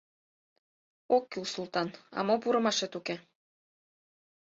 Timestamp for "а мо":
2.17-2.35